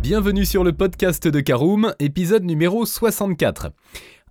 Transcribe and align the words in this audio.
Bienvenue 0.00 0.44
sur 0.44 0.62
le 0.62 0.72
podcast 0.72 1.26
de 1.26 1.40
Caroom, 1.40 1.94
épisode 1.98 2.44
numéro 2.44 2.86
64. 2.86 3.72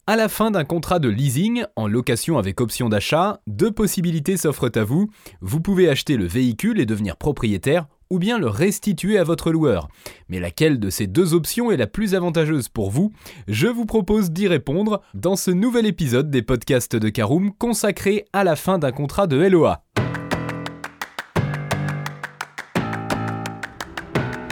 À 0.08 0.16
la 0.16 0.30
fin 0.30 0.52
d'un 0.52 0.64
contrat 0.64 1.00
de 1.00 1.10
leasing, 1.10 1.64
en 1.76 1.88
location 1.88 2.38
avec 2.38 2.62
option 2.62 2.89
d'achat, 2.89 3.41
deux 3.47 3.71
possibilités 3.71 4.38
s'offrent 4.38 4.71
à 4.75 4.83
vous. 4.83 5.09
Vous 5.41 5.59
pouvez 5.59 5.89
acheter 5.89 6.15
le 6.15 6.25
véhicule 6.25 6.79
et 6.79 6.86
devenir 6.86 7.17
propriétaire, 7.17 7.88
ou 8.09 8.20
bien 8.20 8.38
le 8.38 8.47
restituer 8.47 9.17
à 9.17 9.23
votre 9.23 9.51
loueur. 9.51 9.88
Mais 10.29 10.39
laquelle 10.39 10.80
de 10.80 10.89
ces 10.89 11.07
deux 11.07 11.34
options 11.34 11.71
est 11.71 11.77
la 11.77 11.88
plus 11.88 12.13
avantageuse 12.13 12.70
pour 12.70 12.91
vous? 12.91 13.11
Je 13.47 13.68
vous 13.68 13.86
propose 13.86 14.32
d'y 14.32 14.47
répondre 14.47 15.02
dans 15.13 15.36
ce 15.36 15.52
nouvel 15.52 15.86
épisode 15.88 16.29
des 16.29 16.43
podcasts 16.43 16.95
de 16.95 17.09
Caroom 17.09 17.52
consacré 17.54 18.25
à 18.32 18.43
la 18.43 18.55
fin 18.55 18.77
d'un 18.77 18.91
contrat 18.91 19.27
de 19.27 19.38
LOA. 19.38 19.84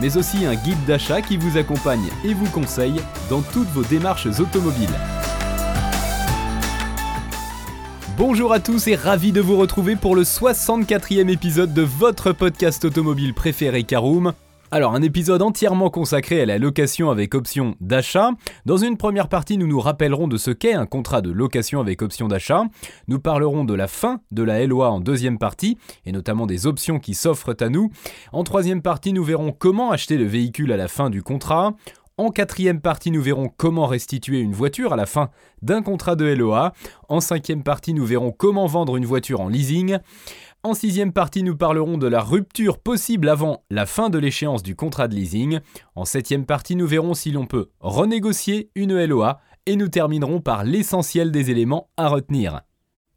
mais 0.00 0.16
aussi 0.16 0.44
un 0.44 0.54
guide 0.54 0.84
d'achat 0.86 1.22
qui 1.22 1.36
vous 1.36 1.56
accompagne 1.56 2.08
et 2.24 2.34
vous 2.34 2.48
conseille 2.50 3.00
dans 3.28 3.42
toutes 3.42 3.68
vos 3.68 3.84
démarches 3.84 4.26
automobiles. 4.26 4.88
Bonjour 8.16 8.52
à 8.52 8.60
tous 8.60 8.86
et 8.88 8.96
ravi 8.96 9.32
de 9.32 9.40
vous 9.40 9.56
retrouver 9.56 9.96
pour 9.96 10.14
le 10.14 10.24
64e 10.24 11.30
épisode 11.30 11.72
de 11.72 11.82
votre 11.82 12.32
podcast 12.32 12.84
automobile 12.84 13.32
préféré 13.32 13.82
Caroom. 13.84 14.34
Alors, 14.72 14.94
un 14.94 15.02
épisode 15.02 15.42
entièrement 15.42 15.90
consacré 15.90 16.40
à 16.40 16.46
la 16.46 16.56
location 16.56 17.10
avec 17.10 17.34
option 17.34 17.74
d'achat. 17.80 18.30
Dans 18.66 18.76
une 18.76 18.96
première 18.96 19.28
partie, 19.28 19.58
nous 19.58 19.66
nous 19.66 19.80
rappellerons 19.80 20.28
de 20.28 20.36
ce 20.36 20.52
qu'est 20.52 20.74
un 20.74 20.86
contrat 20.86 21.22
de 21.22 21.32
location 21.32 21.80
avec 21.80 22.02
option 22.02 22.28
d'achat. 22.28 22.62
Nous 23.08 23.18
parlerons 23.18 23.64
de 23.64 23.74
la 23.74 23.88
fin 23.88 24.20
de 24.30 24.44
la 24.44 24.64
LOA 24.64 24.88
en 24.88 25.00
deuxième 25.00 25.38
partie, 25.38 25.76
et 26.06 26.12
notamment 26.12 26.46
des 26.46 26.68
options 26.68 27.00
qui 27.00 27.14
s'offrent 27.14 27.56
à 27.58 27.68
nous. 27.68 27.90
En 28.32 28.44
troisième 28.44 28.80
partie, 28.80 29.12
nous 29.12 29.24
verrons 29.24 29.50
comment 29.50 29.90
acheter 29.90 30.16
le 30.16 30.26
véhicule 30.26 30.70
à 30.70 30.76
la 30.76 30.86
fin 30.86 31.10
du 31.10 31.24
contrat. 31.24 31.74
En 32.20 32.30
quatrième 32.30 32.82
partie, 32.82 33.10
nous 33.10 33.22
verrons 33.22 33.48
comment 33.48 33.86
restituer 33.86 34.40
une 34.40 34.52
voiture 34.52 34.92
à 34.92 34.96
la 34.96 35.06
fin 35.06 35.30
d'un 35.62 35.80
contrat 35.80 36.16
de 36.16 36.26
LOA. 36.26 36.74
En 37.08 37.20
cinquième 37.20 37.62
partie, 37.62 37.94
nous 37.94 38.04
verrons 38.04 38.30
comment 38.30 38.66
vendre 38.66 38.96
une 38.96 39.06
voiture 39.06 39.40
en 39.40 39.48
leasing. 39.48 39.96
En 40.62 40.74
sixième 40.74 41.14
partie, 41.14 41.42
nous 41.42 41.56
parlerons 41.56 41.96
de 41.96 42.06
la 42.06 42.20
rupture 42.20 42.76
possible 42.76 43.30
avant 43.30 43.64
la 43.70 43.86
fin 43.86 44.10
de 44.10 44.18
l'échéance 44.18 44.62
du 44.62 44.76
contrat 44.76 45.08
de 45.08 45.14
leasing. 45.14 45.60
En 45.94 46.04
septième 46.04 46.44
partie, 46.44 46.76
nous 46.76 46.86
verrons 46.86 47.14
si 47.14 47.30
l'on 47.30 47.46
peut 47.46 47.70
renégocier 47.80 48.70
une 48.74 49.02
LOA. 49.02 49.40
Et 49.64 49.76
nous 49.76 49.88
terminerons 49.88 50.42
par 50.42 50.64
l'essentiel 50.64 51.30
des 51.30 51.50
éléments 51.50 51.88
à 51.96 52.08
retenir. 52.08 52.60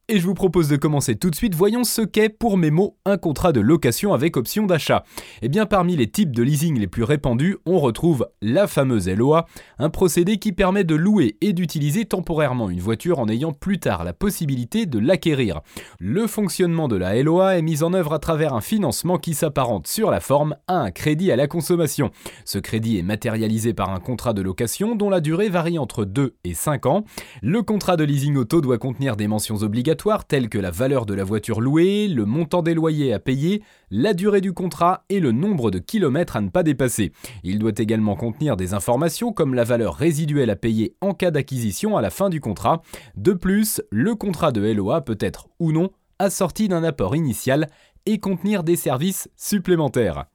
Et 0.09 0.19
je 0.19 0.25
vous 0.25 0.33
propose 0.33 0.67
de 0.67 0.75
commencer 0.75 1.15
tout 1.15 1.29
de 1.29 1.35
suite. 1.35 1.55
Voyons 1.55 1.85
ce 1.85 2.01
qu'est 2.01 2.27
pour 2.27 2.57
mes 2.57 2.71
mots 2.71 2.97
un 3.05 3.15
contrat 3.15 3.53
de 3.53 3.61
location 3.61 4.13
avec 4.13 4.35
option 4.35 4.65
d'achat. 4.65 5.05
Eh 5.41 5.47
bien, 5.47 5.65
parmi 5.65 5.95
les 5.95 6.11
types 6.11 6.35
de 6.35 6.43
leasing 6.43 6.77
les 6.77 6.87
plus 6.87 7.03
répandus, 7.03 7.55
on 7.65 7.79
retrouve 7.79 8.27
la 8.41 8.67
fameuse 8.67 9.07
LOA, 9.07 9.45
un 9.79 9.89
procédé 9.89 10.39
qui 10.39 10.51
permet 10.51 10.83
de 10.83 10.95
louer 10.95 11.37
et 11.39 11.53
d'utiliser 11.53 12.03
temporairement 12.03 12.69
une 12.69 12.81
voiture 12.81 13.19
en 13.19 13.29
ayant 13.29 13.53
plus 13.53 13.79
tard 13.79 14.03
la 14.03 14.11
possibilité 14.11 14.85
de 14.85 14.99
l'acquérir. 14.99 15.61
Le 16.01 16.27
fonctionnement 16.27 16.89
de 16.89 16.97
la 16.97 17.23
LOA 17.23 17.57
est 17.57 17.61
mis 17.61 17.81
en 17.81 17.93
œuvre 17.93 18.11
à 18.11 18.19
travers 18.19 18.53
un 18.53 18.61
financement 18.61 19.17
qui 19.17 19.33
s'apparente 19.33 19.87
sur 19.87 20.11
la 20.11 20.19
forme 20.19 20.57
à 20.67 20.79
un 20.79 20.91
crédit 20.91 21.31
à 21.31 21.37
la 21.37 21.47
consommation. 21.47 22.11
Ce 22.43 22.59
crédit 22.59 22.97
est 22.97 23.03
matérialisé 23.03 23.73
par 23.73 23.89
un 23.89 24.01
contrat 24.01 24.33
de 24.33 24.41
location 24.41 24.95
dont 24.95 25.09
la 25.09 25.21
durée 25.21 25.47
varie 25.47 25.79
entre 25.79 26.03
2 26.03 26.35
et 26.43 26.53
5 26.53 26.87
ans. 26.87 27.05
Le 27.41 27.63
contrat 27.63 27.95
de 27.95 28.03
leasing 28.03 28.35
auto 28.35 28.59
doit 28.59 28.77
contenir 28.77 29.15
des 29.15 29.29
mentions 29.29 29.55
obligatoires 29.55 29.92
tels 30.27 30.49
que 30.49 30.57
la 30.57 30.71
valeur 30.71 31.05
de 31.05 31.13
la 31.13 31.23
voiture 31.23 31.61
louée, 31.61 32.07
le 32.07 32.25
montant 32.25 32.61
des 32.61 32.73
loyers 32.73 33.13
à 33.13 33.19
payer, 33.19 33.63
la 33.91 34.13
durée 34.13 34.41
du 34.41 34.53
contrat 34.53 35.05
et 35.09 35.19
le 35.19 35.31
nombre 35.31 35.71
de 35.71 35.79
kilomètres 35.79 36.35
à 36.35 36.41
ne 36.41 36.49
pas 36.49 36.63
dépasser. 36.63 37.11
Il 37.43 37.59
doit 37.59 37.71
également 37.77 38.15
contenir 38.15 38.57
des 38.57 38.73
informations 38.73 39.33
comme 39.33 39.53
la 39.53 39.63
valeur 39.63 39.95
résiduelle 39.95 40.49
à 40.49 40.55
payer 40.55 40.95
en 41.01 41.13
cas 41.13 41.31
d'acquisition 41.31 41.97
à 41.97 42.01
la 42.01 42.09
fin 42.09 42.29
du 42.29 42.39
contrat. 42.39 42.81
De 43.15 43.33
plus, 43.33 43.81
le 43.91 44.15
contrat 44.15 44.51
de 44.51 44.61
LOA 44.61 45.01
peut 45.01 45.17
être 45.19 45.47
ou 45.59 45.71
non 45.71 45.91
assorti 46.19 46.67
d'un 46.67 46.83
apport 46.83 47.15
initial 47.15 47.67
et 48.05 48.19
contenir 48.19 48.63
des 48.63 48.75
services 48.75 49.29
supplémentaires. 49.35 50.25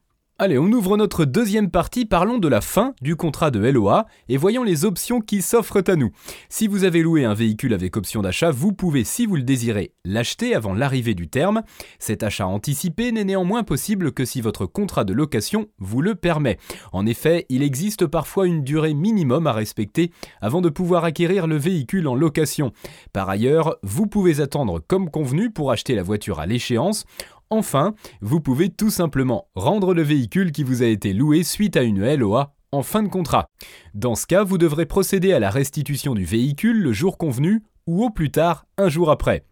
Allez, 0.41 0.57
on 0.57 0.71
ouvre 0.71 0.97
notre 0.97 1.25
deuxième 1.25 1.69
partie, 1.69 2.05
parlons 2.05 2.39
de 2.39 2.47
la 2.47 2.61
fin 2.61 2.95
du 3.03 3.17
contrat 3.17 3.51
de 3.51 3.59
LOA 3.59 4.07
et 4.29 4.37
voyons 4.37 4.63
les 4.63 4.85
options 4.85 5.21
qui 5.21 5.43
s'offrent 5.43 5.83
à 5.89 5.97
nous. 5.97 6.13
Si 6.49 6.69
vous 6.69 6.85
avez 6.85 7.03
loué 7.03 7.25
un 7.25 7.35
véhicule 7.35 7.75
avec 7.75 7.97
option 7.97 8.23
d'achat, 8.23 8.53
vous 8.53 8.73
pouvez, 8.73 9.03
si 9.03 9.27
vous 9.27 9.35
le 9.35 9.43
désirez, 9.43 9.95
l'acheter 10.05 10.55
avant 10.55 10.75
l'arrivée 10.75 11.17
du 11.17 11.27
terme. 11.27 11.63
Cet 11.99 12.23
achat 12.23 12.47
anticipé 12.47 13.11
n'est 13.11 13.25
néanmoins 13.25 13.65
possible 13.65 14.13
que 14.13 14.25
si 14.25 14.41
votre 14.41 14.65
contrat 14.65 15.03
de 15.03 15.13
location 15.13 15.67
vous 15.81 16.03
le 16.03 16.15
permet. 16.15 16.59
En 16.93 17.05
effet, 17.05 17.45
il 17.49 17.65
existe 17.65 18.07
parfois 18.07 18.47
une 18.47 18.63
durée 18.63 18.95
minimum 18.95 19.49
à 19.49 19.53
respecter 19.53 20.13
avant 20.41 20.61
de 20.61 20.69
pouvoir 20.69 21.03
acquérir 21.03 21.49
le 21.49 21.57
véhicule 21.57 22.07
en 22.07 22.15
location. 22.15 22.71
Par 23.13 23.29
ailleurs, 23.29 23.77
vous 23.83 24.07
pouvez 24.07 24.41
attendre 24.41 24.79
comme 24.87 25.11
convenu 25.11 25.51
pour 25.51 25.73
acheter 25.73 25.97
la 25.97 26.05
voiture 26.05 26.39
à 26.39 26.47
l'échéance 26.47 27.07
Enfin, 27.51 27.95
vous 28.21 28.41
pouvez 28.41 28.69
tout 28.69 28.91
simplement 28.91 29.47
rendre 29.55 29.95
le 29.95 30.03
véhicule 30.03 30.53
qui 30.53 30.63
vous 30.63 30.83
a 30.83 30.87
été 30.87 31.15
loué 31.15 31.43
suite 31.43 31.77
à 31.79 31.83
une 31.83 32.15
LOA 32.15 32.55
en 32.73 32.83
fin 32.83 33.03
de 33.03 33.09
contrat. 33.09 33.47
Dans 33.95 34.15
ce 34.15 34.27
cas, 34.27 34.45
vous 34.45 34.59
devrez 34.59 34.85
procéder 34.85 35.33
à 35.33 35.39
la 35.39 35.49
restitution 35.49 36.15
du 36.15 36.25
véhicule 36.25 36.83
le 36.83 36.93
jour 36.93 37.17
convenu 37.17 37.63
ou 37.87 38.05
au 38.05 38.11
plus 38.11 38.31
tard 38.31 38.67
un 38.77 38.91
jour 38.91 39.11
après. 39.11 39.45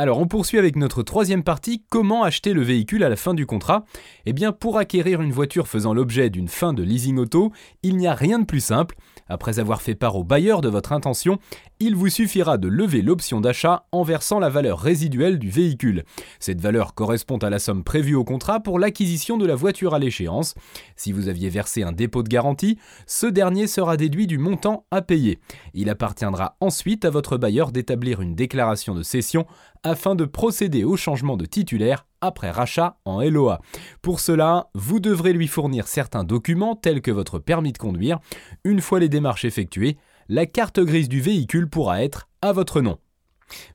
Alors 0.00 0.18
on 0.18 0.26
poursuit 0.26 0.56
avec 0.56 0.76
notre 0.76 1.02
troisième 1.02 1.42
partie, 1.42 1.84
comment 1.90 2.22
acheter 2.22 2.54
le 2.54 2.62
véhicule 2.62 3.04
à 3.04 3.10
la 3.10 3.16
fin 3.16 3.34
du 3.34 3.44
contrat 3.44 3.84
Eh 4.24 4.32
bien 4.32 4.50
pour 4.50 4.78
acquérir 4.78 5.20
une 5.20 5.30
voiture 5.30 5.68
faisant 5.68 5.92
l'objet 5.92 6.30
d'une 6.30 6.48
fin 6.48 6.72
de 6.72 6.82
leasing 6.82 7.18
auto, 7.18 7.52
il 7.82 7.98
n'y 7.98 8.06
a 8.06 8.14
rien 8.14 8.38
de 8.38 8.46
plus 8.46 8.60
simple. 8.60 8.96
Après 9.28 9.58
avoir 9.58 9.82
fait 9.82 9.94
part 9.94 10.16
au 10.16 10.24
bailleur 10.24 10.62
de 10.62 10.70
votre 10.70 10.92
intention, 10.92 11.38
il 11.80 11.96
vous 11.96 12.10
suffira 12.10 12.58
de 12.58 12.68
lever 12.68 13.00
l'option 13.00 13.40
d'achat 13.40 13.86
en 13.90 14.02
versant 14.02 14.38
la 14.38 14.50
valeur 14.50 14.78
résiduelle 14.78 15.38
du 15.38 15.48
véhicule. 15.48 16.04
Cette 16.38 16.60
valeur 16.60 16.94
correspond 16.94 17.38
à 17.38 17.48
la 17.48 17.58
somme 17.58 17.84
prévue 17.84 18.14
au 18.14 18.22
contrat 18.22 18.60
pour 18.60 18.78
l'acquisition 18.78 19.38
de 19.38 19.46
la 19.46 19.54
voiture 19.54 19.94
à 19.94 19.98
l'échéance. 19.98 20.54
Si 20.94 21.10
vous 21.10 21.28
aviez 21.28 21.48
versé 21.48 21.82
un 21.82 21.92
dépôt 21.92 22.22
de 22.22 22.28
garantie, 22.28 22.78
ce 23.06 23.26
dernier 23.26 23.66
sera 23.66 23.96
déduit 23.96 24.26
du 24.26 24.36
montant 24.36 24.84
à 24.90 25.00
payer. 25.00 25.38
Il 25.72 25.88
appartiendra 25.88 26.56
ensuite 26.60 27.06
à 27.06 27.10
votre 27.10 27.38
bailleur 27.38 27.72
d'établir 27.72 28.20
une 28.20 28.34
déclaration 28.34 28.94
de 28.94 29.02
cession 29.02 29.46
afin 29.82 30.14
de 30.14 30.26
procéder 30.26 30.84
au 30.84 30.98
changement 30.98 31.38
de 31.38 31.46
titulaire 31.46 32.06
après 32.20 32.50
rachat 32.50 32.98
en 33.06 33.22
LOA. 33.22 33.60
Pour 34.02 34.20
cela, 34.20 34.68
vous 34.74 35.00
devrez 35.00 35.32
lui 35.32 35.48
fournir 35.48 35.88
certains 35.88 36.24
documents 36.24 36.76
tels 36.76 37.00
que 37.00 37.10
votre 37.10 37.38
permis 37.38 37.72
de 37.72 37.78
conduire. 37.78 38.18
Une 38.64 38.82
fois 38.82 39.00
les 39.00 39.08
démarches 39.08 39.46
effectuées, 39.46 39.96
la 40.30 40.46
carte 40.46 40.78
grise 40.78 41.08
du 41.08 41.20
véhicule 41.20 41.68
pourra 41.68 42.04
être 42.04 42.28
à 42.40 42.52
votre 42.52 42.80
nom. 42.80 42.98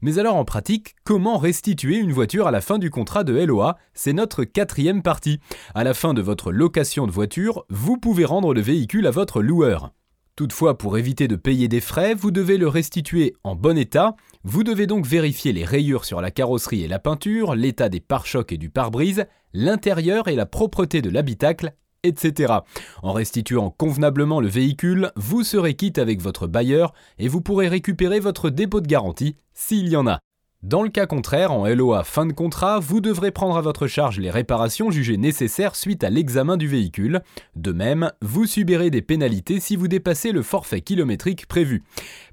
Mais 0.02 0.20
alors 0.20 0.38
en 0.38 0.46
pratique, 0.46 0.96
comment 1.04 1.38
restituer 1.38 1.98
une 1.98 2.14
voiture 2.14 2.48
à 2.48 2.52
la 2.52 2.62
fin 2.62 2.80
du 2.80 2.90
contrat 2.90 3.26
de 3.26 3.34
LOA 3.34 3.78
C'est 3.94 4.14
notre 4.14 4.46
quatrième 4.46 5.02
partie. 5.02 5.42
À 5.74 5.84
la 5.84 5.94
fin 5.94 6.14
de 6.14 6.22
votre 6.22 6.54
location 6.54 7.08
de 7.08 7.12
voiture, 7.12 7.66
vous 7.70 7.98
pouvez 7.98 8.24
rendre 8.24 8.54
le 8.54 8.62
véhicule 8.62 9.06
à 9.06 9.12
votre 9.12 9.42
loueur. 9.42 9.92
Toutefois, 10.38 10.78
pour 10.78 10.98
éviter 10.98 11.28
de 11.28 11.36
payer 11.36 11.68
des 11.68 11.82
frais, 11.82 12.14
vous 12.14 12.32
devez 12.32 12.58
le 12.58 12.70
restituer 12.70 13.36
en 13.44 13.56
bon 13.56 13.78
état. 13.78 14.16
Vous 14.46 14.64
devez 14.64 14.88
donc 14.88 15.06
vérifier 15.06 15.52
les 15.52 15.66
rayures 15.66 16.06
sur 16.06 16.22
la 16.22 16.32
carrosserie 16.32 16.84
et 16.84 16.88
la 16.88 17.00
peinture, 17.00 17.56
l'état 17.56 17.90
des 17.90 18.00
pare-chocs 18.00 18.54
et 18.54 18.58
du 18.58 18.70
pare-brise, 18.70 19.26
l'intérieur 19.52 20.30
et 20.30 20.36
la 20.36 20.46
propreté 20.46 21.02
de 21.02 21.10
l'habitacle, 21.10 21.74
etc. 22.08 22.54
En 23.04 23.14
restituant 23.14 23.70
convenablement 23.70 24.40
le 24.40 24.48
véhicule, 24.48 25.12
vous 25.16 25.44
serez 25.44 25.76
quitte 25.76 25.98
avec 25.98 26.22
votre 26.22 26.48
bailleur 26.48 26.94
et 27.18 27.28
vous 27.28 27.42
pourrez 27.42 27.68
récupérer 27.68 28.20
votre 28.20 28.50
dépôt 28.50 28.82
de 28.82 28.88
garantie 28.88 29.36
s'il 29.54 29.90
y 29.90 29.96
en 29.96 30.08
a. 30.08 30.20
Dans 30.64 30.82
le 30.82 30.90
cas 30.90 31.06
contraire, 31.06 31.52
en 31.52 31.68
LOA 31.68 32.04
fin 32.04 32.26
de 32.26 32.34
contrat, 32.34 32.80
vous 32.80 33.00
devrez 33.00 33.30
prendre 33.30 33.56
à 33.56 33.62
votre 33.62 33.86
charge 33.86 34.20
les 34.20 34.32
réparations 34.32 34.90
jugées 34.90 35.18
nécessaires 35.18 35.76
suite 35.76 36.04
à 36.04 36.10
l'examen 36.10 36.58
du 36.58 36.68
véhicule. 36.68 37.22
De 37.56 37.72
même, 37.72 38.12
vous 38.24 38.48
subirez 38.48 38.90
des 38.90 39.04
pénalités 39.04 39.60
si 39.60 39.76
vous 39.76 39.88
dépassez 39.88 40.32
le 40.32 40.42
forfait 40.42 40.82
kilométrique 40.82 41.46
prévu. 41.46 41.84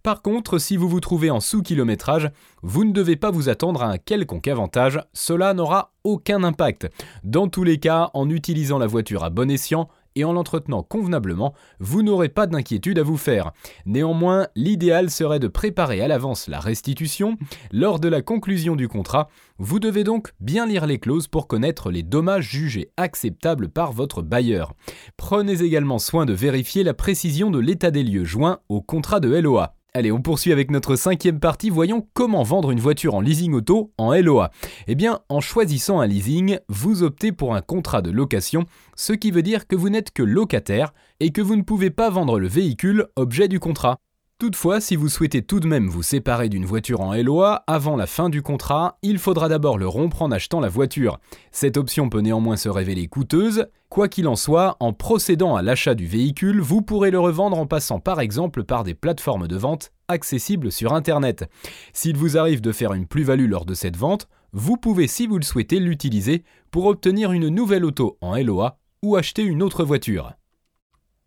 Par 0.02 0.22
contre, 0.22 0.58
si 0.58 0.78
vous 0.78 0.88
vous 0.88 1.00
trouvez 1.00 1.30
en 1.30 1.40
sous-kilométrage, 1.40 2.30
vous 2.62 2.84
ne 2.84 2.92
devez 2.92 3.16
pas 3.16 3.30
vous 3.30 3.50
attendre 3.50 3.82
à 3.82 3.90
un 3.90 3.98
quelconque 3.98 4.48
avantage, 4.48 4.98
cela 5.12 5.52
n'aura 5.52 5.92
aucun 6.02 6.42
impact. 6.42 6.88
Dans 7.24 7.48
tous 7.48 7.64
les 7.64 7.78
cas, 7.78 8.10
en 8.14 8.30
utilisant 8.30 8.78
la 8.78 8.86
voiture 8.86 9.24
à 9.24 9.30
bon 9.30 9.50
escient, 9.50 9.88
et 10.14 10.24
en 10.24 10.32
l'entretenant 10.32 10.82
convenablement, 10.82 11.54
vous 11.80 12.02
n'aurez 12.02 12.28
pas 12.28 12.46
d'inquiétude 12.46 12.98
à 12.98 13.02
vous 13.02 13.16
faire. 13.16 13.52
Néanmoins, 13.86 14.48
l'idéal 14.54 15.10
serait 15.10 15.38
de 15.38 15.48
préparer 15.48 16.00
à 16.00 16.08
l'avance 16.08 16.48
la 16.48 16.60
restitution. 16.60 17.36
Lors 17.70 18.00
de 18.00 18.08
la 18.08 18.22
conclusion 18.22 18.76
du 18.76 18.88
contrat, 18.88 19.28
vous 19.58 19.78
devez 19.78 20.04
donc 20.04 20.32
bien 20.40 20.66
lire 20.66 20.86
les 20.86 20.98
clauses 20.98 21.28
pour 21.28 21.46
connaître 21.46 21.90
les 21.90 22.02
dommages 22.02 22.48
jugés 22.48 22.90
acceptables 22.96 23.68
par 23.68 23.92
votre 23.92 24.22
bailleur. 24.22 24.74
Prenez 25.16 25.62
également 25.62 25.98
soin 25.98 26.26
de 26.26 26.32
vérifier 26.32 26.82
la 26.82 26.94
précision 26.94 27.50
de 27.50 27.58
l'état 27.58 27.90
des 27.90 28.02
lieux 28.02 28.24
joint 28.24 28.60
au 28.68 28.80
contrat 28.80 29.20
de 29.20 29.28
LOA. 29.28 29.76
Allez, 29.94 30.10
on 30.10 30.22
poursuit 30.22 30.52
avec 30.52 30.70
notre 30.70 30.96
cinquième 30.96 31.38
partie. 31.38 31.68
Voyons 31.68 32.08
comment 32.14 32.42
vendre 32.44 32.70
une 32.70 32.80
voiture 32.80 33.14
en 33.14 33.20
leasing 33.20 33.52
auto 33.52 33.92
en 33.98 34.14
LOA. 34.14 34.50
Eh 34.86 34.94
bien, 34.94 35.20
en 35.28 35.40
choisissant 35.40 36.00
un 36.00 36.06
leasing, 36.06 36.58
vous 36.70 37.02
optez 37.02 37.30
pour 37.30 37.54
un 37.54 37.60
contrat 37.60 38.00
de 38.00 38.10
location, 38.10 38.64
ce 38.96 39.12
qui 39.12 39.30
veut 39.30 39.42
dire 39.42 39.66
que 39.66 39.76
vous 39.76 39.90
n'êtes 39.90 40.10
que 40.10 40.22
locataire 40.22 40.94
et 41.20 41.30
que 41.30 41.42
vous 41.42 41.56
ne 41.56 41.62
pouvez 41.62 41.90
pas 41.90 42.08
vendre 42.08 42.38
le 42.38 42.48
véhicule 42.48 43.08
objet 43.16 43.48
du 43.48 43.60
contrat. 43.60 43.98
Toutefois, 44.42 44.80
si 44.80 44.96
vous 44.96 45.08
souhaitez 45.08 45.42
tout 45.42 45.60
de 45.60 45.68
même 45.68 45.88
vous 45.88 46.02
séparer 46.02 46.48
d'une 46.48 46.64
voiture 46.64 47.00
en 47.00 47.14
LOA 47.14 47.62
avant 47.68 47.94
la 47.94 48.08
fin 48.08 48.28
du 48.28 48.42
contrat, 48.42 48.98
il 49.00 49.20
faudra 49.20 49.48
d'abord 49.48 49.78
le 49.78 49.86
rompre 49.86 50.20
en 50.20 50.32
achetant 50.32 50.58
la 50.58 50.68
voiture. 50.68 51.20
Cette 51.52 51.76
option 51.76 52.08
peut 52.08 52.22
néanmoins 52.22 52.56
se 52.56 52.68
révéler 52.68 53.06
coûteuse. 53.06 53.68
Quoi 53.88 54.08
qu'il 54.08 54.26
en 54.26 54.34
soit, 54.34 54.76
en 54.80 54.92
procédant 54.92 55.54
à 55.54 55.62
l'achat 55.62 55.94
du 55.94 56.06
véhicule, 56.06 56.60
vous 56.60 56.82
pourrez 56.82 57.12
le 57.12 57.20
revendre 57.20 57.56
en 57.56 57.66
passant 57.66 58.00
par 58.00 58.18
exemple 58.18 58.64
par 58.64 58.82
des 58.82 58.94
plateformes 58.94 59.46
de 59.46 59.56
vente 59.56 59.92
accessibles 60.08 60.72
sur 60.72 60.92
Internet. 60.92 61.48
S'il 61.92 62.16
vous 62.16 62.36
arrive 62.36 62.62
de 62.62 62.72
faire 62.72 62.94
une 62.94 63.06
plus-value 63.06 63.48
lors 63.48 63.64
de 63.64 63.74
cette 63.74 63.96
vente, 63.96 64.26
vous 64.52 64.76
pouvez 64.76 65.06
si 65.06 65.28
vous 65.28 65.38
le 65.38 65.44
souhaitez 65.44 65.78
l'utiliser 65.78 66.42
pour 66.72 66.86
obtenir 66.86 67.30
une 67.30 67.46
nouvelle 67.46 67.84
auto 67.84 68.18
en 68.20 68.36
LOA 68.36 68.80
ou 69.04 69.14
acheter 69.14 69.44
une 69.44 69.62
autre 69.62 69.84
voiture. 69.84 70.32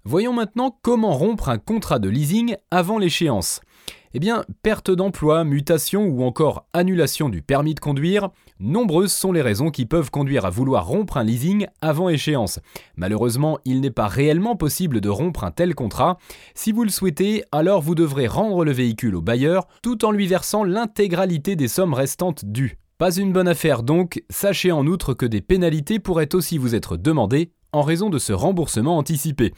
Voyons 0.07 0.33
maintenant 0.33 0.77
comment 0.83 1.13
rompre 1.13 1.49
un 1.49 1.57
contrat 1.57 1.97
de 1.97 2.09
leasing 2.09 2.57
avant 2.69 2.99
l'échéance. 2.99 3.61
Eh 4.13 4.19
bien, 4.19 4.45
perte 4.61 4.91
d'emploi, 4.91 5.43
mutation 5.43 6.05
ou 6.05 6.23
encore 6.23 6.67
annulation 6.73 7.27
du 7.27 7.41
permis 7.41 7.73
de 7.73 7.79
conduire, 7.79 8.29
nombreuses 8.59 9.11
sont 9.11 9.31
les 9.31 9.41
raisons 9.41 9.71
qui 9.71 9.87
peuvent 9.87 10.11
conduire 10.11 10.45
à 10.45 10.51
vouloir 10.51 10.85
rompre 10.85 11.17
un 11.17 11.23
leasing 11.23 11.65
avant 11.81 12.09
échéance. 12.09 12.59
Malheureusement, 12.97 13.57
il 13.65 13.81
n'est 13.81 13.89
pas 13.89 14.07
réellement 14.07 14.55
possible 14.55 15.01
de 15.01 15.09
rompre 15.09 15.43
un 15.43 15.49
tel 15.49 15.73
contrat. 15.73 16.19
Si 16.53 16.71
vous 16.71 16.83
le 16.83 16.91
souhaitez, 16.91 17.43
alors 17.51 17.81
vous 17.81 17.95
devrez 17.95 18.27
rendre 18.27 18.63
le 18.63 18.71
véhicule 18.71 19.15
au 19.15 19.23
bailleur 19.23 19.67
tout 19.81 20.05
en 20.05 20.11
lui 20.11 20.27
versant 20.27 20.63
l'intégralité 20.63 21.55
des 21.55 21.67
sommes 21.67 21.95
restantes 21.95 22.45
dues. 22.45 22.77
Pas 22.99 23.15
une 23.15 23.33
bonne 23.33 23.47
affaire 23.47 23.81
donc, 23.81 24.23
sachez 24.29 24.71
en 24.71 24.85
outre 24.85 25.15
que 25.15 25.25
des 25.25 25.41
pénalités 25.41 25.97
pourraient 25.97 26.35
aussi 26.35 26.59
vous 26.59 26.75
être 26.75 26.95
demandées 26.95 27.51
en 27.75 27.81
raison 27.81 28.09
de 28.09 28.17
ce 28.17 28.33
remboursement 28.33 28.97
anticipé. 28.97 29.53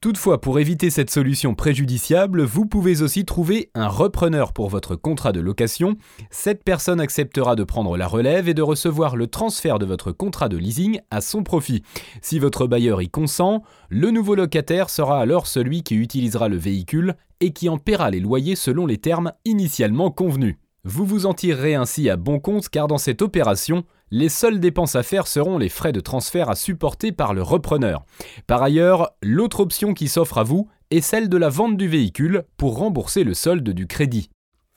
Toutefois, 0.00 0.40
pour 0.40 0.60
éviter 0.60 0.90
cette 0.90 1.10
solution 1.10 1.56
préjudiciable, 1.56 2.44
vous 2.44 2.66
pouvez 2.66 3.02
aussi 3.02 3.24
trouver 3.24 3.72
un 3.74 3.88
repreneur 3.88 4.52
pour 4.52 4.68
votre 4.68 4.94
contrat 4.94 5.32
de 5.32 5.40
location. 5.40 5.96
Cette 6.30 6.62
personne 6.62 7.00
acceptera 7.00 7.56
de 7.56 7.64
prendre 7.64 7.96
la 7.96 8.06
relève 8.06 8.48
et 8.48 8.54
de 8.54 8.62
recevoir 8.62 9.16
le 9.16 9.26
transfert 9.26 9.80
de 9.80 9.86
votre 9.86 10.12
contrat 10.12 10.48
de 10.48 10.56
leasing 10.56 11.00
à 11.10 11.20
son 11.20 11.42
profit. 11.42 11.82
Si 12.22 12.38
votre 12.38 12.68
bailleur 12.68 13.02
y 13.02 13.08
consent, 13.08 13.64
le 13.88 14.12
nouveau 14.12 14.36
locataire 14.36 14.88
sera 14.88 15.20
alors 15.20 15.48
celui 15.48 15.82
qui 15.82 15.96
utilisera 15.96 16.48
le 16.48 16.58
véhicule 16.58 17.16
et 17.40 17.52
qui 17.52 17.68
en 17.68 17.76
paiera 17.76 18.12
les 18.12 18.20
loyers 18.20 18.54
selon 18.54 18.86
les 18.86 18.98
termes 18.98 19.32
initialement 19.44 20.12
convenus. 20.12 20.58
Vous 20.84 21.04
vous 21.04 21.26
en 21.26 21.34
tirerez 21.34 21.74
ainsi 21.74 22.08
à 22.08 22.16
bon 22.16 22.38
compte 22.38 22.68
car 22.68 22.86
dans 22.86 22.98
cette 22.98 23.20
opération, 23.20 23.82
les 24.10 24.28
seules 24.28 24.60
dépenses 24.60 24.96
à 24.96 25.02
faire 25.02 25.26
seront 25.26 25.58
les 25.58 25.68
frais 25.68 25.92
de 25.92 26.00
transfert 26.00 26.48
à 26.48 26.56
supporter 26.56 27.12
par 27.12 27.34
le 27.34 27.42
repreneur. 27.42 28.04
Par 28.46 28.62
ailleurs, 28.62 29.10
l'autre 29.22 29.60
option 29.60 29.94
qui 29.94 30.08
s'offre 30.08 30.38
à 30.38 30.44
vous 30.44 30.68
est 30.90 31.00
celle 31.00 31.28
de 31.28 31.36
la 31.36 31.48
vente 31.48 31.76
du 31.76 31.88
véhicule 31.88 32.44
pour 32.56 32.78
rembourser 32.78 33.24
le 33.24 33.34
solde 33.34 33.68
du 33.68 33.86
crédit. 33.86 34.30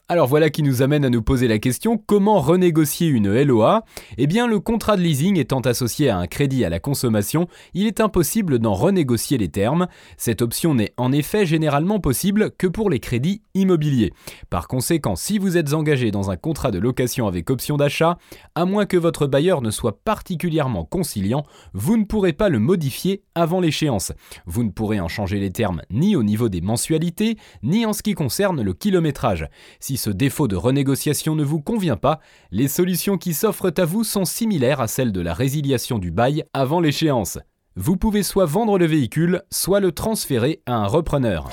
Alors 0.08 0.26
voilà 0.26 0.50
qui 0.50 0.64
nous 0.64 0.82
amène 0.82 1.04
à 1.04 1.10
nous 1.10 1.22
poser 1.22 1.46
la 1.46 1.60
question 1.60 1.96
comment 1.96 2.40
renégocier 2.40 3.06
une 3.06 3.40
LOA 3.40 3.84
Eh 4.18 4.26
bien 4.26 4.48
le 4.48 4.58
contrat 4.58 4.96
de 4.96 5.00
leasing 5.00 5.38
étant 5.38 5.60
associé 5.60 6.10
à 6.10 6.18
un 6.18 6.26
crédit 6.26 6.64
à 6.64 6.68
la 6.68 6.80
consommation, 6.80 7.46
il 7.72 7.86
est 7.86 8.00
impossible 8.00 8.58
d'en 8.58 8.74
renégocier 8.74 9.38
les 9.38 9.48
termes. 9.48 9.86
Cette 10.16 10.42
option 10.42 10.74
n'est 10.74 10.92
en 10.96 11.12
effet 11.12 11.46
généralement 11.46 12.00
possible 12.00 12.50
que 12.50 12.66
pour 12.66 12.90
les 12.90 12.98
crédits 12.98 13.42
immobiliers. 13.54 14.12
Par 14.50 14.66
conséquent, 14.66 15.14
si 15.14 15.38
vous 15.38 15.56
êtes 15.56 15.72
engagé 15.72 16.10
dans 16.10 16.30
un 16.30 16.36
contrat 16.36 16.72
de 16.72 16.80
location 16.80 17.28
avec 17.28 17.48
option 17.48 17.76
d'achat, 17.76 18.18
à 18.56 18.64
moins 18.64 18.86
que 18.86 18.96
votre 18.96 19.28
bailleur 19.28 19.62
ne 19.62 19.70
soit 19.70 20.00
particulièrement 20.04 20.84
conciliant, 20.84 21.44
vous 21.74 21.96
ne 21.96 22.04
pourrez 22.04 22.32
pas 22.32 22.48
le 22.48 22.58
modifier 22.58 23.22
avant 23.36 23.60
l'échéance. 23.60 24.12
Vous 24.46 24.64
ne 24.64 24.70
pourrez 24.70 24.98
en 24.98 25.08
changer 25.08 25.38
les 25.38 25.52
termes 25.52 25.80
ni 25.90 26.16
au 26.16 26.24
niveau 26.24 26.48
des 26.48 26.60
mensualités, 26.60 27.38
ni 27.62 27.86
en 27.86 27.92
ce 27.92 28.02
qui 28.02 28.14
concerne 28.14 28.62
le 28.62 28.74
kilométrage. 28.74 29.48
Ce 29.96 30.10
défaut 30.10 30.48
de 30.48 30.56
renégociation 30.56 31.34
ne 31.34 31.44
vous 31.44 31.60
convient 31.60 31.96
pas, 31.96 32.20
les 32.50 32.68
solutions 32.68 33.18
qui 33.18 33.34
s'offrent 33.34 33.72
à 33.76 33.84
vous 33.84 34.04
sont 34.04 34.24
similaires 34.24 34.80
à 34.80 34.88
celles 34.88 35.12
de 35.12 35.20
la 35.20 35.34
résiliation 35.34 35.98
du 35.98 36.10
bail 36.10 36.44
avant 36.52 36.80
l'échéance. 36.80 37.38
Vous 37.76 37.96
pouvez 37.96 38.22
soit 38.22 38.46
vendre 38.46 38.78
le 38.78 38.86
véhicule, 38.86 39.42
soit 39.50 39.80
le 39.80 39.92
transférer 39.92 40.60
à 40.66 40.74
un 40.74 40.86
repreneur. 40.86 41.48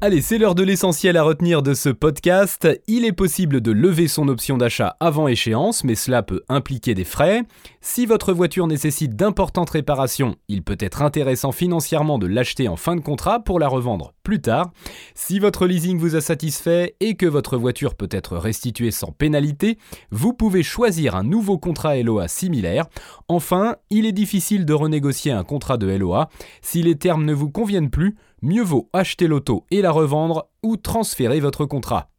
Allez, 0.00 0.20
c'est 0.20 0.38
l'heure 0.38 0.54
de 0.54 0.62
l'essentiel 0.62 1.16
à 1.16 1.24
retenir 1.24 1.60
de 1.60 1.74
ce 1.74 1.88
podcast. 1.88 2.68
Il 2.86 3.04
est 3.04 3.12
possible 3.12 3.60
de 3.60 3.72
lever 3.72 4.06
son 4.06 4.28
option 4.28 4.56
d'achat 4.56 4.96
avant 5.00 5.26
échéance, 5.26 5.82
mais 5.82 5.96
cela 5.96 6.22
peut 6.22 6.44
impliquer 6.48 6.94
des 6.94 7.02
frais. 7.02 7.42
Si 7.80 8.06
votre 8.06 8.32
voiture 8.32 8.68
nécessite 8.68 9.16
d'importantes 9.16 9.70
réparations, 9.70 10.36
il 10.46 10.62
peut 10.62 10.76
être 10.78 11.02
intéressant 11.02 11.50
financièrement 11.50 12.20
de 12.20 12.28
l'acheter 12.28 12.68
en 12.68 12.76
fin 12.76 12.94
de 12.94 13.00
contrat 13.00 13.40
pour 13.40 13.58
la 13.58 13.66
revendre 13.66 14.14
plus 14.28 14.42
tard. 14.42 14.72
Si 15.14 15.38
votre 15.38 15.66
leasing 15.66 15.96
vous 15.96 16.14
a 16.14 16.20
satisfait 16.20 16.96
et 17.00 17.14
que 17.14 17.24
votre 17.24 17.56
voiture 17.56 17.94
peut 17.94 18.10
être 18.10 18.36
restituée 18.36 18.90
sans 18.90 19.10
pénalité, 19.10 19.78
vous 20.10 20.34
pouvez 20.34 20.62
choisir 20.62 21.16
un 21.16 21.24
nouveau 21.24 21.56
contrat 21.56 21.96
LOA 21.96 22.28
similaire. 22.28 22.84
Enfin, 23.28 23.76
il 23.88 24.04
est 24.04 24.12
difficile 24.12 24.66
de 24.66 24.74
renégocier 24.74 25.32
un 25.32 25.44
contrat 25.44 25.78
de 25.78 25.86
LOA. 25.86 26.28
Si 26.60 26.82
les 26.82 26.96
termes 26.96 27.24
ne 27.24 27.32
vous 27.32 27.48
conviennent 27.48 27.88
plus, 27.88 28.16
mieux 28.42 28.62
vaut 28.62 28.90
acheter 28.92 29.28
l'auto 29.28 29.64
et 29.70 29.80
la 29.80 29.92
revendre 29.92 30.50
ou 30.62 30.76
transférer 30.76 31.40
votre 31.40 31.64
contrat. 31.64 32.10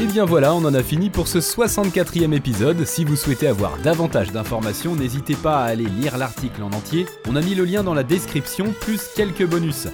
Et 0.00 0.06
bien 0.06 0.24
voilà, 0.24 0.54
on 0.54 0.64
en 0.64 0.72
a 0.72 0.82
fini 0.82 1.10
pour 1.10 1.28
ce 1.28 1.40
64e 1.40 2.32
épisode. 2.32 2.86
Si 2.86 3.04
vous 3.04 3.16
souhaitez 3.16 3.46
avoir 3.46 3.76
davantage 3.76 4.32
d'informations, 4.32 4.96
n'hésitez 4.96 5.34
pas 5.34 5.58
à 5.58 5.64
aller 5.64 5.84
lire 5.84 6.16
l'article 6.16 6.62
en 6.62 6.68
entier. 6.68 7.04
On 7.28 7.36
a 7.36 7.42
mis 7.42 7.54
le 7.54 7.66
lien 7.66 7.82
dans 7.82 7.92
la 7.92 8.02
description, 8.02 8.72
plus 8.80 9.10
quelques 9.14 9.46
bonus. 9.46 9.88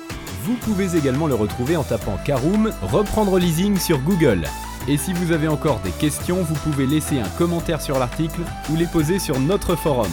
Vous 0.44 0.54
pouvez 0.54 0.96
également 0.96 1.26
le 1.26 1.34
retrouver 1.34 1.76
en 1.76 1.82
tapant 1.82 2.18
Caroom, 2.24 2.70
reprendre 2.82 3.36
leasing 3.36 3.80
sur 3.80 3.98
Google. 3.98 4.44
Et 4.86 4.96
si 4.96 5.12
vous 5.12 5.32
avez 5.32 5.48
encore 5.48 5.80
des 5.80 5.90
questions, 5.90 6.40
vous 6.40 6.54
pouvez 6.54 6.86
laisser 6.86 7.18
un 7.18 7.28
commentaire 7.30 7.82
sur 7.82 7.98
l'article 7.98 8.42
ou 8.70 8.76
les 8.76 8.86
poser 8.86 9.18
sur 9.18 9.40
notre 9.40 9.74
forum. 9.74 10.12